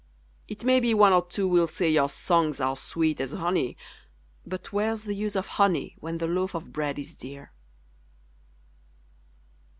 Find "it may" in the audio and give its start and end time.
0.47-0.79